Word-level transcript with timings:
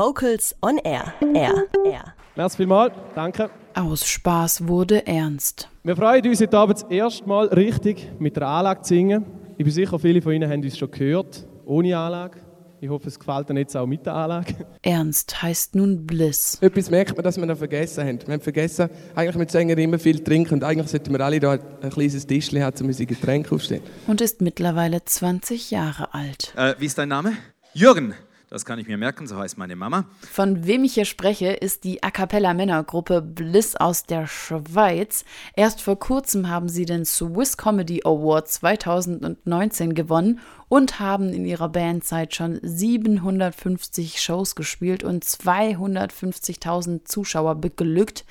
Vocals 0.00 0.56
on 0.62 0.78
Air. 0.78 1.12
Air. 1.34 1.66
Air. 1.84 2.14
Merci 2.34 2.56
vielmals. 2.56 2.94
Danke. 3.14 3.50
Aus 3.74 4.08
Spaß 4.08 4.66
wurde 4.66 5.06
ernst. 5.06 5.68
Wir 5.84 5.94
freuen 5.94 6.26
uns 6.26 6.40
heute 6.40 6.56
Abend 6.56 6.80
das 6.80 6.90
erste 6.90 7.28
Mal 7.28 7.48
richtig 7.48 8.10
mit 8.18 8.34
der 8.34 8.46
Anlage 8.46 8.80
zu 8.80 8.94
singen. 8.94 9.26
Ich 9.58 9.64
bin 9.64 9.74
sicher, 9.74 9.98
viele 9.98 10.22
von 10.22 10.32
Ihnen 10.32 10.50
haben 10.50 10.62
uns 10.62 10.78
schon 10.78 10.90
gehört, 10.90 11.46
ohne 11.66 11.98
Anlage. 11.98 12.38
Ich 12.80 12.88
hoffe, 12.88 13.08
es 13.08 13.18
gefällt 13.18 13.50
Ihnen 13.50 13.58
jetzt 13.58 13.76
auch 13.76 13.84
mit 13.84 14.06
der 14.06 14.14
Anlage. 14.14 14.54
Ernst 14.80 15.42
heißt 15.42 15.74
nun 15.74 16.06
Bliss. 16.06 16.56
Etwas 16.62 16.88
merkt 16.88 17.14
man, 17.14 17.22
dass 17.22 17.36
wir 17.36 17.44
noch 17.44 17.58
vergessen 17.58 18.02
haben. 18.06 18.20
Wir 18.24 18.32
haben 18.32 18.40
vergessen, 18.40 18.88
eigentlich 19.14 19.36
mit 19.36 19.50
Sängern 19.50 19.76
immer 19.76 19.98
viel 19.98 20.24
trinken 20.24 20.54
und 20.54 20.64
eigentlich 20.64 20.88
sollten 20.88 21.12
wir 21.12 21.20
alle 21.20 21.40
da 21.40 21.58
ein 21.82 21.90
kleines 21.90 22.26
Tischchen 22.26 22.62
haben, 22.62 22.74
um 22.80 22.86
unsere 22.86 23.06
Getränke 23.06 23.54
aufstehen. 23.54 23.82
Und 24.06 24.22
ist 24.22 24.40
mittlerweile 24.40 25.04
20 25.04 25.70
Jahre 25.70 26.14
alt. 26.14 26.54
Äh, 26.56 26.74
wie 26.78 26.86
ist 26.86 26.96
dein 26.96 27.10
Name? 27.10 27.34
Jürgen. 27.74 28.14
Das 28.50 28.64
kann 28.64 28.80
ich 28.80 28.88
mir 28.88 28.98
merken, 28.98 29.28
so 29.28 29.38
heißt 29.38 29.58
meine 29.58 29.76
Mama. 29.76 30.06
Von 30.28 30.66
wem 30.66 30.82
ich 30.82 30.94
hier 30.94 31.04
spreche, 31.04 31.52
ist 31.52 31.84
die 31.84 32.02
A 32.02 32.10
Cappella 32.10 32.52
Männergruppe 32.52 33.22
Bliss 33.22 33.76
aus 33.76 34.02
der 34.02 34.26
Schweiz. 34.26 35.24
Erst 35.54 35.82
vor 35.82 36.00
kurzem 36.00 36.48
haben 36.48 36.68
sie 36.68 36.84
den 36.84 37.04
Swiss 37.04 37.56
Comedy 37.56 38.00
Award 38.04 38.48
2019 38.48 39.94
gewonnen 39.94 40.40
und 40.68 40.98
haben 40.98 41.32
in 41.32 41.46
ihrer 41.46 41.68
Bandzeit 41.68 42.34
schon 42.34 42.58
750 42.60 44.20
Shows 44.20 44.56
gespielt 44.56 45.04
und 45.04 45.24
250.000 45.24 47.04
Zuschauer 47.04 47.54
beglückt. 47.54 48.24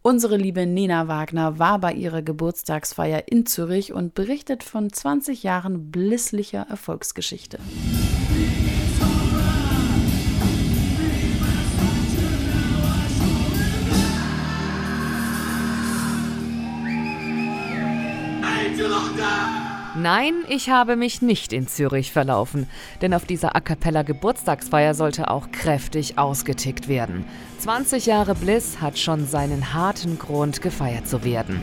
Unsere 0.00 0.36
liebe 0.36 0.64
Nina 0.64 1.08
Wagner 1.08 1.58
war 1.58 1.80
bei 1.80 1.92
ihrer 1.92 2.22
Geburtstagsfeier 2.22 3.24
in 3.26 3.46
Zürich 3.46 3.92
und 3.92 4.14
berichtet 4.14 4.62
von 4.62 4.92
20 4.92 5.42
Jahren 5.42 5.90
blisslicher 5.90 6.68
Erfolgsgeschichte. 6.70 7.58
Nein, 20.08 20.34
ich 20.48 20.70
habe 20.70 20.94
mich 20.94 21.20
nicht 21.20 21.52
in 21.52 21.66
Zürich 21.66 22.12
verlaufen, 22.12 22.68
denn 23.02 23.12
auf 23.12 23.24
dieser 23.24 23.56
A 23.56 23.60
cappella 23.60 24.02
Geburtstagsfeier 24.02 24.94
sollte 24.94 25.28
auch 25.28 25.50
kräftig 25.50 26.16
ausgetickt 26.16 26.86
werden. 26.86 27.24
20 27.58 28.06
Jahre 28.06 28.36
Bliss 28.36 28.80
hat 28.80 29.00
schon 29.00 29.26
seinen 29.26 29.74
harten 29.74 30.16
Grund 30.16 30.62
gefeiert 30.62 31.08
zu 31.08 31.24
werden. 31.24 31.58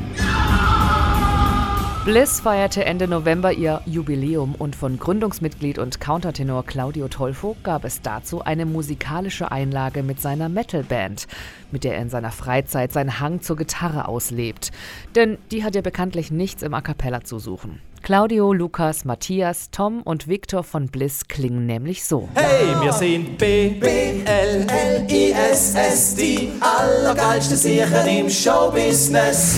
Bliss 2.03 2.41
feierte 2.41 2.83
Ende 2.83 3.07
November 3.07 3.53
ihr 3.53 3.81
Jubiläum 3.85 4.55
und 4.55 4.75
von 4.75 4.99
Gründungsmitglied 4.99 5.79
und 5.79 6.01
Countertenor 6.01 6.65
Claudio 6.65 7.07
Tolfo 7.07 7.55
gab 7.63 7.85
es 7.85 8.01
dazu 8.01 8.43
eine 8.43 8.65
musikalische 8.65 9.53
Einlage 9.53 10.03
mit 10.03 10.19
seiner 10.19 10.49
Metalband, 10.49 11.27
mit 11.71 11.85
der 11.85 11.95
er 11.95 12.01
in 12.01 12.09
seiner 12.09 12.31
Freizeit 12.31 12.91
seinen 12.91 13.21
Hang 13.21 13.41
zur 13.41 13.55
Gitarre 13.55 14.09
auslebt. 14.09 14.73
Denn 15.15 15.37
die 15.51 15.63
hat 15.63 15.75
ja 15.75 15.81
bekanntlich 15.81 16.29
nichts 16.29 16.61
im 16.61 16.73
A 16.73 16.81
cappella 16.81 17.23
zu 17.23 17.39
suchen. 17.39 17.79
Claudio, 18.03 18.51
Lukas, 18.51 19.05
Matthias, 19.05 19.71
Tom 19.71 20.01
und 20.01 20.27
Victor 20.27 20.65
von 20.65 20.87
Bliss 20.87 21.29
klingen 21.29 21.65
nämlich 21.65 22.03
so. 22.03 22.27
Hey, 22.35 22.75
wir 22.81 22.91
sind 22.91 23.37
B, 23.37 23.69
B, 23.79 24.21
L, 24.25 24.67
L, 24.67 25.07
I, 25.09 25.31
S, 25.31 25.73
S, 25.73 26.13
die 26.13 26.51
allergeilste 26.59 27.55
Sicher 27.55 28.05
im 28.05 28.29
Showbusiness. 28.29 29.55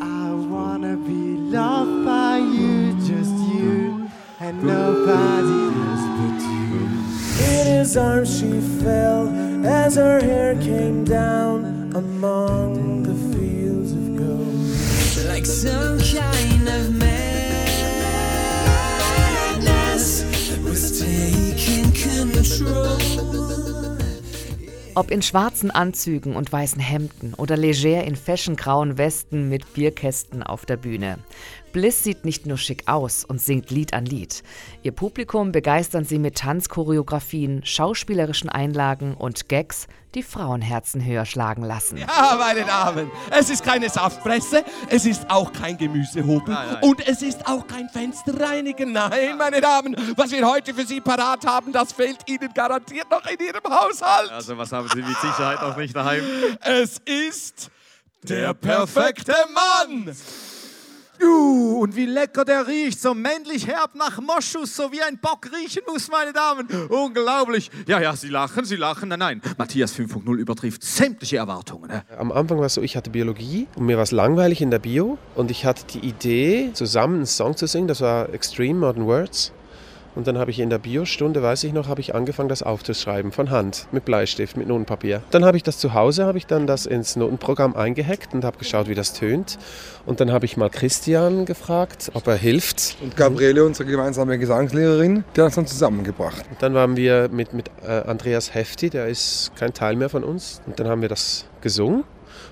I 0.00 0.30
wanna 0.48 0.94
be 0.94 1.40
loved 1.50 2.04
by 2.04 2.38
you, 2.38 2.94
just 3.00 3.34
you, 3.52 4.08
and 4.38 4.62
nobody 4.62 5.66
else 5.82 6.06
but 6.20 6.40
you. 6.40 6.86
In 7.50 7.80
his 7.80 7.96
arms 7.96 8.38
she 8.38 8.60
fell 8.80 9.28
as 9.66 9.96
her 9.96 10.20
hair 10.20 10.54
came 10.54 11.04
down 11.04 11.90
among 11.96 13.02
the 13.02 13.14
fields 13.36 13.90
of 13.90 14.16
gold. 14.16 15.26
Like 15.26 15.44
some 15.44 15.98
kind 15.98 16.37
Ob 24.94 25.12
in 25.12 25.22
schwarzen 25.22 25.70
Anzügen 25.70 26.34
und 26.34 26.50
weißen 26.50 26.80
Hemden 26.80 27.34
oder 27.34 27.56
leger 27.56 28.02
in 28.02 28.16
fashiongrauen 28.16 28.98
Westen 28.98 29.48
mit 29.48 29.72
Bierkästen 29.74 30.42
auf 30.42 30.66
der 30.66 30.76
Bühne. 30.76 31.18
Bliss 31.72 32.02
sieht 32.02 32.24
nicht 32.24 32.46
nur 32.46 32.58
schick 32.58 32.88
aus 32.88 33.24
und 33.24 33.40
singt 33.40 33.70
Lied 33.70 33.94
an 33.94 34.06
Lied. 34.06 34.42
Ihr 34.82 34.90
Publikum 34.90 35.52
begeistern 35.52 36.04
sie 36.04 36.18
mit 36.18 36.34
Tanzchoreografien, 36.36 37.64
schauspielerischen 37.64 38.48
Einlagen 38.48 39.14
und 39.14 39.48
Gags, 39.48 39.86
die 40.14 40.22
Frauenherzen 40.22 41.04
höher 41.04 41.26
schlagen 41.26 41.62
lassen. 41.62 41.98
Ja, 41.98 42.36
meine 42.38 42.64
Damen, 42.64 43.10
es 43.30 43.50
ist 43.50 43.64
keine 43.64 43.88
Saftpresse, 43.90 44.64
es 44.88 45.06
ist 45.06 45.28
auch 45.30 45.52
kein 45.52 45.76
Gemüsehobel 45.76 46.54
Nein, 46.54 46.68
nein. 46.72 46.82
und 46.82 47.06
es 47.06 47.22
ist 47.22 47.46
auch 47.46 47.66
kein 47.66 47.88
Fensterreinigen. 47.88 48.92
Nein, 48.92 49.36
meine 49.36 49.60
Damen, 49.60 49.96
was 50.16 50.30
wir 50.30 50.46
heute 50.48 50.74
für 50.74 50.86
Sie 50.86 51.00
parat 51.00 51.46
haben, 51.46 51.72
das 51.72 51.92
fehlt 51.92 52.18
Ihnen 52.28 52.52
garantiert 52.54 53.10
noch 53.10 53.24
in 53.26 53.38
Ihrem 53.38 53.64
Haushalt. 53.64 54.30
Also, 54.30 54.56
was 54.56 54.72
haben 54.72 54.88
Sie 54.88 55.02
mit 55.02 55.16
Sicherheit 55.18 55.60
noch 55.62 55.76
nicht 55.76 55.94
daheim? 55.94 56.22
Es 56.60 56.98
ist 57.04 57.70
der 58.22 58.54
perfekte 58.54 59.34
Mann. 59.54 60.16
Uh, 61.22 61.80
und 61.80 61.96
wie 61.96 62.06
lecker 62.06 62.44
der 62.44 62.66
riecht, 62.66 63.00
so 63.00 63.14
männlich 63.14 63.66
herb 63.66 63.94
nach 63.94 64.20
Moschus, 64.20 64.74
so 64.74 64.92
wie 64.92 65.02
ein 65.02 65.18
Bock 65.18 65.50
riechen 65.52 65.82
muss, 65.86 66.08
meine 66.10 66.32
Damen. 66.32 66.68
Unglaublich. 66.88 67.70
Ja, 67.86 68.00
ja, 68.00 68.14
Sie 68.14 68.28
lachen, 68.28 68.64
Sie 68.64 68.76
lachen. 68.76 69.08
Nein, 69.08 69.18
nein. 69.18 69.42
Matthias 69.56 69.94
5.0 69.94 70.36
übertrifft 70.36 70.82
sämtliche 70.82 71.38
Erwartungen. 71.38 71.90
Ne? 71.90 72.04
Am 72.18 72.32
Anfang 72.32 72.58
war 72.58 72.66
es 72.66 72.74
so, 72.74 72.82
ich 72.82 72.96
hatte 72.96 73.10
Biologie 73.10 73.66
und 73.76 73.86
mir 73.86 73.96
war 73.96 74.04
es 74.04 74.12
langweilig 74.12 74.60
in 74.60 74.70
der 74.70 74.78
Bio 74.78 75.18
und 75.34 75.50
ich 75.50 75.64
hatte 75.64 75.84
die 75.86 76.06
Idee, 76.06 76.70
zusammen 76.72 77.16
einen 77.16 77.26
Song 77.26 77.56
zu 77.56 77.66
singen, 77.66 77.88
das 77.88 78.00
war 78.00 78.32
Extreme 78.32 78.78
Modern 78.78 79.06
Words. 79.06 79.52
Und 80.14 80.26
dann 80.26 80.38
habe 80.38 80.50
ich 80.50 80.58
in 80.58 80.70
der 80.70 80.78
Biostunde, 80.78 81.42
weiß 81.42 81.64
ich 81.64 81.72
noch, 81.72 81.88
habe 81.88 82.00
ich 82.00 82.14
angefangen, 82.14 82.48
das 82.48 82.62
aufzuschreiben, 82.62 83.32
von 83.32 83.50
Hand, 83.50 83.86
mit 83.92 84.04
Bleistift, 84.04 84.56
mit 84.56 84.66
Notenpapier. 84.66 85.22
Dann 85.30 85.44
habe 85.44 85.56
ich 85.56 85.62
das 85.62 85.78
zu 85.78 85.94
Hause, 85.94 86.26
habe 86.26 86.38
ich 86.38 86.46
dann 86.46 86.66
das 86.66 86.86
ins 86.86 87.16
Notenprogramm 87.16 87.76
eingehackt 87.76 88.34
und 88.34 88.44
habe 88.44 88.58
geschaut, 88.58 88.88
wie 88.88 88.94
das 88.94 89.12
tönt. 89.12 89.58
Und 90.06 90.20
dann 90.20 90.32
habe 90.32 90.44
ich 90.44 90.56
mal 90.56 90.70
Christian 90.70 91.44
gefragt, 91.44 92.10
ob 92.14 92.26
er 92.26 92.36
hilft. 92.36 92.96
Und 93.02 93.16
Gabriele, 93.16 93.64
unsere 93.64 93.88
gemeinsame 93.88 94.38
Gesangslehrerin, 94.38 95.24
die 95.36 95.40
hat 95.40 95.46
uns 95.46 95.54
dann 95.54 95.66
zusammengebracht. 95.66 96.44
Und 96.50 96.62
dann 96.62 96.74
waren 96.74 96.96
wir 96.96 97.28
mit, 97.30 97.52
mit 97.52 97.70
äh, 97.86 98.02
Andreas 98.06 98.54
Hefti, 98.54 98.90
der 98.90 99.08
ist 99.08 99.52
kein 99.56 99.72
Teil 99.72 99.96
mehr 99.96 100.08
von 100.08 100.24
uns. 100.24 100.60
Und 100.66 100.80
dann 100.80 100.88
haben 100.88 101.02
wir 101.02 101.08
das 101.08 101.44
gesungen. 101.60 102.04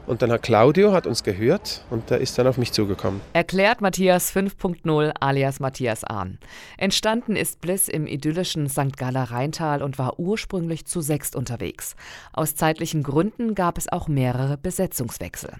Und 0.06 0.22
dann 0.22 0.32
hat 0.32 0.42
Claudio 0.42 0.92
hat 0.92 1.06
uns 1.06 1.22
gehört 1.22 1.84
und 1.90 2.10
der 2.10 2.20
ist 2.20 2.38
dann 2.38 2.46
auf 2.46 2.58
mich 2.58 2.72
zugekommen. 2.72 3.20
Erklärt 3.32 3.80
Matthias 3.80 4.34
5.0 4.34 5.12
alias 5.20 5.60
Matthias 5.60 6.04
Ahn. 6.04 6.38
Entstanden 6.76 7.36
ist 7.36 7.60
Bliss 7.60 7.88
im 7.88 8.06
idyllischen 8.06 8.68
St. 8.68 8.96
Galler 8.96 9.24
Rheintal 9.24 9.82
und 9.82 9.98
war 9.98 10.18
ursprünglich 10.18 10.86
zu 10.86 11.00
sechst 11.00 11.36
unterwegs. 11.36 11.96
Aus 12.32 12.54
zeitlichen 12.54 13.02
Gründen 13.02 13.54
gab 13.54 13.78
es 13.78 13.90
auch 13.90 14.08
mehrere 14.08 14.56
Besetzungswechsel. 14.56 15.52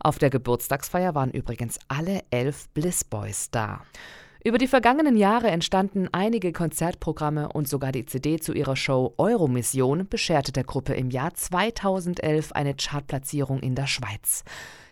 Auf 0.00 0.18
der 0.18 0.30
Geburtstagsfeier 0.30 1.14
waren 1.14 1.30
übrigens 1.30 1.78
alle 1.88 2.22
elf 2.30 2.68
Bliss 2.70 3.04
Boys 3.04 3.50
da. 3.50 3.80
Über 4.46 4.58
die 4.58 4.66
vergangenen 4.66 5.16
Jahre 5.16 5.46
entstanden 5.46 6.10
einige 6.12 6.52
Konzertprogramme 6.52 7.48
und 7.48 7.66
sogar 7.66 7.92
die 7.92 8.04
CD 8.04 8.38
zu 8.38 8.52
ihrer 8.52 8.76
Show 8.76 9.14
Euromission 9.16 10.06
bescherte 10.06 10.52
der 10.52 10.64
Gruppe 10.64 10.92
im 10.92 11.08
Jahr 11.08 11.32
2011 11.32 12.52
eine 12.52 12.74
Chartplatzierung 12.74 13.60
in 13.60 13.74
der 13.74 13.86
Schweiz. 13.86 14.44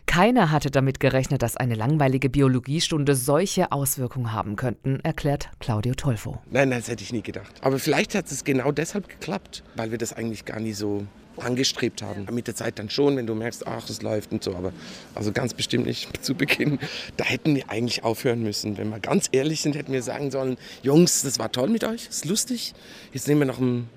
Keiner 0.07 0.49
hatte 0.49 0.71
damit 0.71 0.99
gerechnet, 0.99 1.43
dass 1.43 1.55
eine 1.55 1.75
langweilige 1.75 2.31
Biologiestunde 2.31 3.13
solche 3.13 3.71
Auswirkungen 3.71 4.33
haben 4.33 4.55
könnten, 4.55 4.99
erklärt 5.01 5.51
Claudio 5.59 5.93
Tolfo. 5.93 6.39
Nein, 6.49 6.71
das 6.71 6.87
hätte 6.87 7.03
ich 7.03 7.13
nie 7.13 7.21
gedacht. 7.21 7.53
Aber 7.61 7.77
vielleicht 7.77 8.15
hat 8.15 8.31
es 8.31 8.43
genau 8.43 8.71
deshalb 8.71 9.07
geklappt, 9.07 9.63
weil 9.75 9.91
wir 9.91 9.99
das 9.99 10.13
eigentlich 10.13 10.45
gar 10.45 10.59
nie 10.59 10.73
so 10.73 11.05
angestrebt 11.37 12.01
haben. 12.01 12.25
Mit 12.31 12.47
der 12.47 12.55
Zeit 12.55 12.79
dann 12.79 12.89
schon, 12.89 13.17
wenn 13.17 13.27
du 13.27 13.35
merkst, 13.35 13.67
ach, 13.67 13.89
es 13.89 14.01
läuft 14.01 14.31
und 14.31 14.43
so, 14.43 14.55
aber 14.55 14.73
also 15.15 15.31
ganz 15.31 15.53
bestimmt 15.53 15.85
nicht 15.85 16.09
zu 16.23 16.35
Beginn. 16.35 16.79
Da 17.17 17.25
hätten 17.25 17.55
wir 17.55 17.69
eigentlich 17.69 18.03
aufhören 18.03 18.43
müssen. 18.43 18.77
Wenn 18.77 18.89
wir 18.89 18.99
ganz 18.99 19.29
ehrlich 19.31 19.61
sind, 19.61 19.75
hätten 19.75 19.93
wir 19.93 20.03
sagen 20.03 20.31
sollen, 20.31 20.57
Jungs, 20.81 21.23
das 21.23 21.39
war 21.39 21.51
toll 21.51 21.69
mit 21.69 21.83
euch, 21.83 22.07
ist 22.07 22.25
lustig. 22.25 22.73
Jetzt 23.11 23.27
nehmen 23.27 23.41
wir 23.41 23.45
noch 23.45 23.59
einen, 23.59 23.89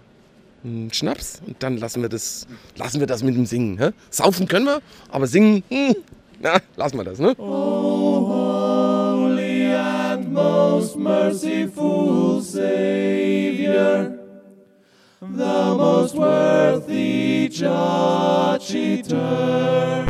einen 0.64 0.92
Schnaps 0.92 1.40
und 1.46 1.62
dann 1.62 1.76
lassen 1.76 2.02
wir 2.02 2.08
das, 2.08 2.46
lassen 2.76 3.00
wir 3.00 3.06
das 3.06 3.22
mit 3.22 3.34
dem 3.34 3.46
Singen. 3.46 3.78
Hä? 3.78 3.90
Saufen 4.10 4.48
können 4.48 4.66
wir, 4.66 4.80
aber 5.10 5.26
singen, 5.26 5.62
hm, 5.68 5.96
na, 6.40 6.60
lassen 6.76 6.98
wir 6.98 7.04
das, 7.04 7.18
ne? 7.18 7.34
Oh, 7.38 8.26
holy 8.26 9.72
and 9.74 10.32
most 10.32 10.96
merciful 10.96 12.42
Savior, 12.42 14.15
the 15.20 15.76
most 15.76 16.16
worthy 16.16 17.48
judge 17.48 18.74
eternal. 18.74 20.04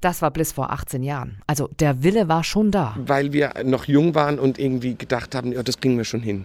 Das 0.00 0.20
war 0.22 0.30
Bliss 0.30 0.52
vor 0.52 0.70
18 0.70 1.02
Jahren. 1.02 1.40
Also 1.46 1.68
der 1.80 2.02
Wille 2.02 2.28
war 2.28 2.44
schon 2.44 2.70
da. 2.70 2.94
Weil 2.98 3.32
wir 3.32 3.54
noch 3.64 3.86
jung 3.86 4.14
waren 4.14 4.38
und 4.38 4.58
irgendwie 4.58 4.94
gedacht 4.94 5.34
haben, 5.34 5.52
ja, 5.52 5.62
das 5.62 5.80
kriegen 5.80 5.96
wir 5.96 6.04
schon 6.04 6.20
hin. 6.20 6.44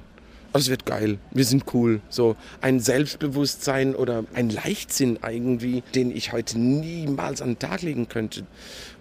Also 0.54 0.66
es 0.66 0.70
wird 0.70 0.86
geil. 0.86 1.18
Wir 1.32 1.46
sind 1.46 1.64
cool. 1.74 2.02
So 2.10 2.36
ein 2.60 2.82
Selbstbewusstsein 2.82 3.96
oder 3.96 4.26
ein 4.34 4.50
Leichtsinn 4.50 5.18
irgendwie, 5.26 5.82
den 5.96 6.16
ich 6.16 6.34
heute 6.34 6.60
niemals 6.60 7.42
an 7.42 7.52
den 7.52 7.60
Tag 7.60 7.84
legen 7.84 8.10
könnte. 8.10 8.46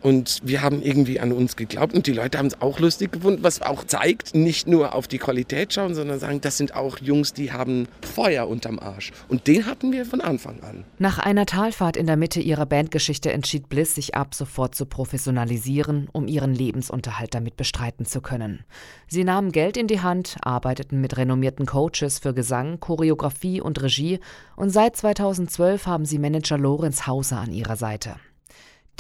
Und 0.00 0.40
wir 0.42 0.62
haben 0.62 0.80
irgendwie 0.80 1.20
an 1.20 1.32
uns 1.32 1.56
geglaubt 1.56 1.92
und 1.92 2.06
die 2.06 2.12
Leute 2.12 2.38
haben 2.38 2.46
es 2.46 2.60
auch 2.62 2.78
lustig 2.78 3.12
gefunden, 3.12 3.42
was 3.42 3.60
auch 3.60 3.84
zeigt, 3.84 4.34
nicht 4.34 4.66
nur 4.66 4.94
auf 4.94 5.08
die 5.08 5.18
Qualität 5.18 5.74
schauen, 5.74 5.94
sondern 5.94 6.18
sagen, 6.18 6.40
das 6.40 6.56
sind 6.56 6.74
auch 6.74 6.98
Jungs, 6.98 7.34
die 7.34 7.52
haben 7.52 7.86
Feuer 8.00 8.48
unterm 8.48 8.78
Arsch. 8.78 9.12
Und 9.28 9.46
den 9.46 9.66
hatten 9.66 9.92
wir 9.92 10.06
von 10.06 10.22
Anfang 10.22 10.62
an. 10.62 10.84
Nach 10.98 11.18
einer 11.18 11.44
Talfahrt 11.44 11.98
in 11.98 12.06
der 12.06 12.16
Mitte 12.16 12.40
ihrer 12.40 12.64
Bandgeschichte 12.64 13.30
entschied 13.32 13.68
Bliss 13.68 13.94
sich 13.94 14.14
ab 14.14 14.34
sofort 14.34 14.74
zu 14.74 14.86
professionalisieren, 14.86 16.08
um 16.12 16.28
ihren 16.28 16.54
Lebensunterhalt 16.54 17.34
damit 17.34 17.56
bestreiten 17.56 18.06
zu 18.06 18.22
können. 18.22 18.64
Sie 19.08 19.24
nahmen 19.24 19.52
Geld 19.52 19.76
in 19.76 19.88
die 19.88 20.00
Hand, 20.00 20.36
arbeiteten 20.40 21.00
mit 21.00 21.16
renommierten 21.18 21.39
Coaches 21.66 22.18
für 22.18 22.34
Gesang, 22.34 22.80
Choreografie 22.80 23.60
und 23.60 23.82
Regie 23.82 24.20
und 24.56 24.70
seit 24.70 24.96
2012 24.96 25.86
haben 25.86 26.04
sie 26.04 26.18
Manager 26.18 26.58
Lorenz 26.58 27.06
Hauser 27.06 27.40
an 27.40 27.52
ihrer 27.52 27.76
Seite. 27.76 28.16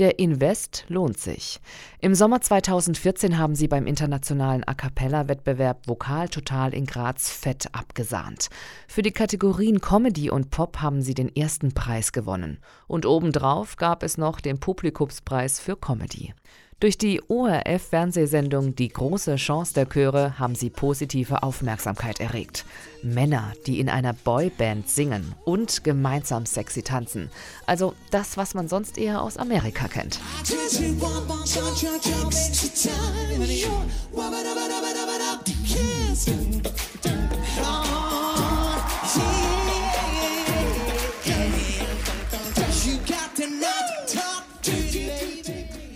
Der 0.00 0.18
Invest 0.18 0.86
lohnt 0.88 1.18
sich. 1.18 1.60
Im 2.00 2.14
Sommer 2.14 2.40
2014 2.40 3.36
haben 3.36 3.54
sie 3.54 3.68
beim 3.68 3.86
internationalen 3.86 4.66
A 4.66 4.72
cappella-Wettbewerb 4.72 5.86
Vokal 5.86 6.30
Total 6.30 6.72
in 6.72 6.86
Graz 6.86 7.28
fett 7.28 7.66
abgesahnt. 7.72 8.48
Für 8.88 9.02
die 9.02 9.10
Kategorien 9.10 9.82
Comedy 9.82 10.30
und 10.30 10.50
Pop 10.50 10.78
haben 10.78 11.02
sie 11.02 11.12
den 11.12 11.34
ersten 11.36 11.74
Preis 11.74 12.12
gewonnen. 12.12 12.60
Und 12.86 13.04
obendrauf 13.04 13.76
gab 13.76 14.02
es 14.02 14.16
noch 14.16 14.40
den 14.40 14.58
Publikumspreis 14.58 15.60
für 15.60 15.76
Comedy. 15.76 16.32
Durch 16.80 16.96
die 16.96 17.20
ORF-Fernsehsendung 17.28 18.74
Die 18.74 18.88
große 18.88 19.36
Chance 19.36 19.74
der 19.74 19.86
Chöre 19.86 20.38
haben 20.38 20.54
sie 20.54 20.70
positive 20.70 21.42
Aufmerksamkeit 21.42 22.20
erregt. 22.20 22.64
Männer, 23.02 23.52
die 23.66 23.80
in 23.80 23.90
einer 23.90 24.14
Boyband 24.14 24.88
singen 24.88 25.34
und 25.44 25.84
gemeinsam 25.84 26.46
sexy 26.46 26.82
tanzen. 26.82 27.30
Also 27.66 27.92
das, 28.10 28.38
was 28.38 28.54
man 28.54 28.66
sonst 28.66 28.96
eher 28.96 29.20
aus 29.20 29.36
Amerika 29.36 29.88
kennt. 29.88 30.20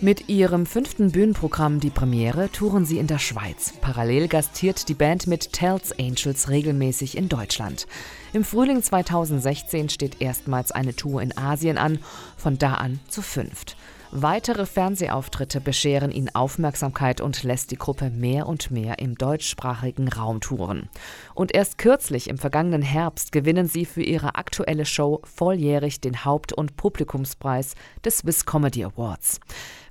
Mit 0.05 0.29
ihrem 0.29 0.67
fünften 0.67 1.11
Bühnenprogramm 1.11 1.79
Die 1.79 1.89
Premiere 1.89 2.51
touren 2.51 2.85
sie 2.85 2.99
in 2.99 3.07
der 3.07 3.17
Schweiz. 3.17 3.73
Parallel 3.81 4.27
gastiert 4.27 4.87
die 4.87 4.93
Band 4.93 5.25
mit 5.25 5.51
Tells 5.51 5.97
Angels 5.97 6.47
regelmäßig 6.47 7.17
in 7.17 7.27
Deutschland. 7.27 7.87
Im 8.31 8.43
Frühling 8.43 8.83
2016 8.83 9.89
steht 9.89 10.21
erstmals 10.21 10.71
eine 10.71 10.95
Tour 10.95 11.23
in 11.23 11.35
Asien 11.35 11.79
an, 11.79 11.97
von 12.37 12.59
da 12.59 12.75
an 12.75 12.99
zu 13.07 13.23
fünft. 13.23 13.77
Weitere 14.17 14.65
Fernsehauftritte 14.65 15.59
bescheren 15.59 16.09
ihnen 16.09 16.33
Aufmerksamkeit 16.33 17.19
und 17.19 17.43
lässt 17.43 17.71
die 17.71 17.75
Gruppe 17.75 18.09
mehr 18.09 18.47
und 18.47 18.71
mehr 18.71 18.99
im 18.99 19.15
deutschsprachigen 19.15 20.07
Raum 20.07 20.39
touren. 20.39 20.87
Und 21.33 21.53
erst 21.53 21.77
kürzlich 21.77 22.29
im 22.29 22.37
vergangenen 22.37 22.81
Herbst 22.81 23.33
gewinnen 23.33 23.67
sie 23.67 23.83
für 23.83 24.03
ihre 24.03 24.35
aktuelle 24.35 24.85
Show 24.85 25.19
volljährig 25.25 25.99
den 25.99 26.23
Haupt- 26.23 26.53
und 26.53 26.77
Publikumspreis 26.77 27.75
des 28.05 28.19
Swiss 28.19 28.45
Comedy 28.45 28.85
Awards. 28.85 29.41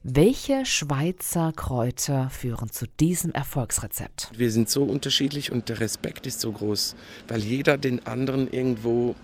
Welche 0.02 0.64
Schweizer 0.64 1.52
Kräuter 1.54 2.30
führen 2.30 2.70
zu 2.70 2.86
diesem 2.98 3.32
Erfolgsrezept? 3.32 4.30
Wir 4.34 4.50
sind 4.50 4.70
so 4.70 4.84
unterschiedlich 4.84 5.52
und 5.52 5.68
der 5.68 5.80
Respekt 5.80 6.26
ist 6.26 6.40
so 6.40 6.50
groß, 6.50 6.96
weil 7.28 7.40
jeder 7.40 7.76
den 7.76 8.06
anderen 8.06 8.50
irgendwo 8.50 9.16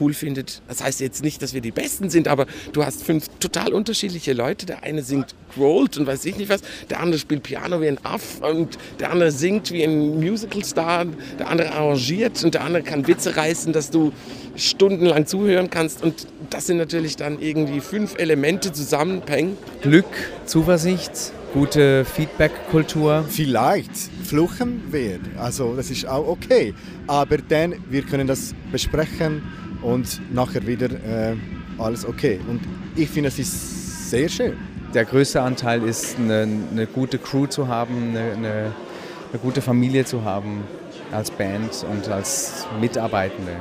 cool 0.00 0.14
findet. 0.14 0.62
Das 0.68 0.82
heißt 0.82 1.00
jetzt 1.00 1.22
nicht, 1.22 1.42
dass 1.42 1.54
wir 1.54 1.60
die 1.60 1.70
Besten 1.70 2.10
sind, 2.10 2.28
aber 2.28 2.46
du 2.72 2.84
hast 2.84 3.02
fünf 3.02 3.26
total 3.40 3.72
unterschiedliche 3.72 4.32
Leute. 4.32 4.66
Der 4.66 4.82
eine 4.82 5.02
singt 5.02 5.34
growled 5.54 5.98
und 5.98 6.06
weiß 6.06 6.24
ich 6.24 6.36
nicht 6.36 6.48
was, 6.48 6.62
der 6.90 7.00
andere 7.00 7.18
spielt 7.18 7.42
Piano 7.42 7.80
wie 7.80 7.88
ein 7.88 8.04
Aff 8.04 8.40
und 8.40 8.78
der 9.00 9.10
andere 9.10 9.30
singt 9.30 9.70
wie 9.70 9.82
ein 9.84 10.20
Musicalstar, 10.20 11.06
der 11.38 11.48
andere 11.48 11.72
arrangiert 11.72 12.42
und 12.44 12.54
der 12.54 12.62
andere 12.62 12.82
kann 12.82 13.06
Witze 13.06 13.36
reißen, 13.36 13.72
dass 13.72 13.90
du 13.90 14.12
stundenlang 14.56 15.26
zuhören 15.26 15.70
kannst 15.70 16.02
und 16.02 16.26
das 16.50 16.66
sind 16.66 16.76
natürlich 16.76 17.16
dann 17.16 17.40
irgendwie 17.40 17.80
fünf 17.80 18.18
Elemente 18.18 18.72
zusammenhängen. 18.72 19.56
Glück, 19.82 20.06
Zuversicht, 20.46 21.32
gute 21.54 22.04
Feedback-Kultur. 22.04 23.24
Vielleicht 23.28 23.92
fluchen 24.24 24.82
wir, 24.90 25.18
also 25.38 25.74
das 25.74 25.90
ist 25.90 26.06
auch 26.06 26.26
okay, 26.26 26.74
aber 27.06 27.38
dann 27.38 27.74
wir 27.88 28.02
können 28.02 28.26
das 28.26 28.54
besprechen 28.70 29.42
und 29.82 30.20
nachher 30.32 30.66
wieder 30.66 30.90
äh, 30.90 31.36
alles 31.78 32.06
okay. 32.06 32.40
Und 32.48 32.60
ich 32.96 33.08
finde, 33.08 33.28
es 33.28 33.38
ist 33.38 34.10
sehr 34.10 34.28
schön. 34.28 34.56
Der 34.94 35.04
größte 35.04 35.40
Anteil 35.40 35.82
ist, 35.82 36.18
eine, 36.18 36.46
eine 36.70 36.86
gute 36.86 37.18
Crew 37.18 37.46
zu 37.46 37.68
haben, 37.68 38.10
eine, 38.10 38.32
eine, 38.32 38.72
eine 39.32 39.38
gute 39.40 39.62
Familie 39.62 40.04
zu 40.04 40.24
haben 40.24 40.64
als 41.12 41.30
Band 41.30 41.86
und 41.90 42.08
als 42.08 42.66
Mitarbeitende. 42.80 43.52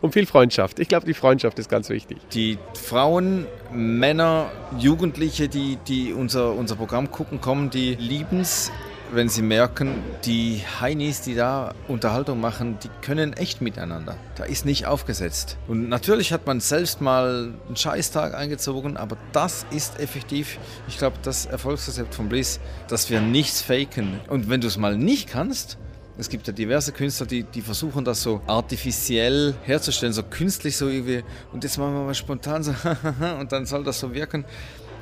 Und 0.00 0.12
viel 0.12 0.26
Freundschaft. 0.26 0.80
Ich 0.80 0.88
glaube, 0.88 1.06
die 1.06 1.14
Freundschaft 1.14 1.58
ist 1.58 1.70
ganz 1.70 1.88
wichtig. 1.88 2.18
Die 2.34 2.58
Frauen, 2.74 3.46
Männer, 3.72 4.50
Jugendliche, 4.78 5.48
die, 5.48 5.78
die 5.88 6.12
unser, 6.12 6.52
unser 6.52 6.76
Programm 6.76 7.10
gucken, 7.10 7.40
kommen, 7.40 7.70
die 7.70 7.94
lieben 7.94 8.40
es, 8.40 8.70
wenn 9.12 9.28
sie 9.28 9.42
merken, 9.42 10.02
die 10.24 10.62
Heinis, 10.80 11.20
die 11.20 11.34
da 11.34 11.74
Unterhaltung 11.88 12.40
machen, 12.40 12.78
die 12.82 12.90
können 13.02 13.32
echt 13.32 13.60
miteinander. 13.60 14.16
Da 14.36 14.44
ist 14.44 14.64
nicht 14.64 14.86
aufgesetzt. 14.86 15.56
Und 15.68 15.88
natürlich 15.88 16.32
hat 16.32 16.46
man 16.46 16.60
selbst 16.60 17.00
mal 17.00 17.54
einen 17.66 17.76
Scheißtag 17.76 18.34
eingezogen, 18.34 18.96
aber 18.96 19.16
das 19.32 19.66
ist 19.70 20.00
effektiv, 20.00 20.58
ich 20.88 20.98
glaube, 20.98 21.16
das 21.22 21.46
Erfolgsrezept 21.46 22.14
von 22.14 22.28
Bliss, 22.28 22.60
dass 22.88 23.10
wir 23.10 23.20
nichts 23.20 23.62
faken. 23.62 24.20
Und 24.28 24.48
wenn 24.48 24.60
du 24.60 24.66
es 24.66 24.76
mal 24.76 24.96
nicht 24.96 25.28
kannst, 25.28 25.78
es 26.16 26.28
gibt 26.28 26.46
ja 26.46 26.52
diverse 26.52 26.92
Künstler, 26.92 27.26
die, 27.26 27.42
die 27.42 27.60
versuchen 27.60 28.04
das 28.04 28.22
so 28.22 28.40
artifiziell 28.46 29.54
herzustellen, 29.64 30.12
so 30.12 30.22
künstlich 30.22 30.76
so 30.76 30.88
irgendwie. 30.88 31.24
Und 31.52 31.64
jetzt 31.64 31.76
machen 31.76 31.94
wir 31.94 32.04
mal 32.04 32.14
spontan 32.14 32.62
so, 32.62 32.72
und 33.40 33.50
dann 33.50 33.66
soll 33.66 33.82
das 33.82 33.98
so 33.98 34.14
wirken. 34.14 34.44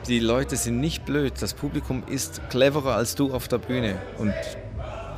Die 0.09 0.19
Leute 0.19 0.57
sind 0.57 0.81
nicht 0.81 1.05
blöd. 1.05 1.35
Das 1.41 1.55
Publikum 1.55 2.03
ist 2.09 2.41
cleverer 2.51 2.97
als 2.97 3.15
du 3.15 3.33
auf 3.33 3.47
der 3.47 3.59
Bühne. 3.59 4.01
Und 4.19 4.35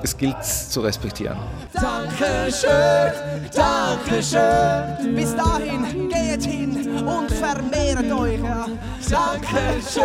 es 0.02 0.14
gilt 0.16 0.44
zu 0.44 0.82
respektieren. 0.82 1.38
Dankeschön, 1.72 3.12
Dankeschön. 3.54 5.14
Bis 5.14 5.34
dahin 5.34 6.08
geht 6.10 6.44
hin 6.44 7.02
und 7.02 7.30
vermehrt 7.30 8.12
euch. 8.12 8.38
Ja. 8.40 8.66
Dankeschön, 9.08 10.04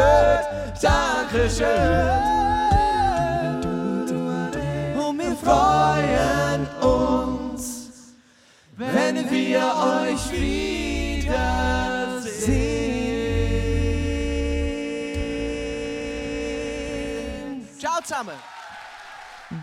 Dankeschön. 0.81 1.67
Und 4.97 5.19
wir 5.19 5.35
freuen 5.35 6.65
uns, 6.81 7.91
wenn 8.77 9.29
wir 9.29 9.59
euch 9.59 10.31
wiedersehen. 10.31 11.78
Ciao 17.79 18.01
zusammen. 18.03 18.35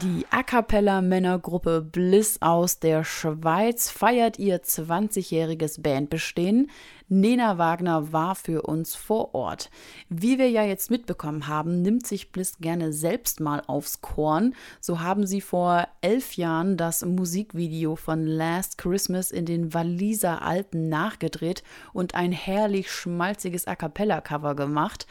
Die 0.00 0.26
A 0.30 0.42
cappella 0.42 1.00
Männergruppe 1.00 1.80
Bliss 1.80 2.40
aus 2.40 2.80
der 2.80 3.04
Schweiz 3.04 3.90
feiert 3.90 4.38
ihr 4.38 4.60
20-jähriges 4.60 5.82
Bandbestehen. 5.82 6.70
Nena 7.08 7.56
Wagner 7.56 8.12
war 8.12 8.34
für 8.34 8.62
uns 8.62 8.96
vor 8.96 9.34
Ort. 9.34 9.70
Wie 10.08 10.38
wir 10.38 10.50
ja 10.50 10.64
jetzt 10.64 10.90
mitbekommen 10.90 11.46
haben, 11.46 11.82
nimmt 11.82 12.04
sich 12.04 12.32
Bliss 12.32 12.56
gerne 12.58 12.92
selbst 12.92 13.38
mal 13.38 13.62
aufs 13.68 14.00
Korn. 14.00 14.56
So 14.80 15.00
haben 15.00 15.24
sie 15.24 15.40
vor 15.40 15.86
elf 16.00 16.32
Jahren 16.32 16.76
das 16.76 17.04
Musikvideo 17.04 17.94
von 17.94 18.26
Last 18.26 18.78
Christmas 18.78 19.30
in 19.30 19.44
den 19.44 19.72
Walliser 19.72 20.42
Alpen 20.42 20.88
nachgedreht 20.88 21.62
und 21.92 22.16
ein 22.16 22.32
herrlich 22.32 22.90
schmalziges 22.90 23.68
A 23.68 23.76
cappella 23.76 24.20
Cover 24.20 24.56
gemacht. 24.56 25.06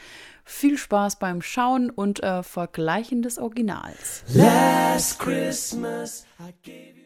Viel 0.47 0.77
Spaß 0.77 1.17
beim 1.17 1.41
Schauen 1.41 1.89
und 1.89 2.21
äh, 2.21 2.43
Vergleichen 2.43 3.23
des 3.23 3.39
Originals. 3.39 4.23
Last 4.27 5.17
Christmas 5.17 6.25
I 6.39 6.53
gave 6.63 6.99
you 6.99 7.04